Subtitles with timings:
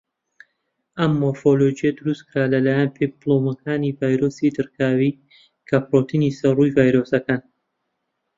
[0.99, 5.17] ئەم مۆرفۆلۆجیە دروستکرا لەلایەن پێپلۆمەکانی ڤایرۆسی دڕکاوی،
[5.67, 7.41] کە پڕۆتینی سەر ڕووی ڤایرۆسەکەن.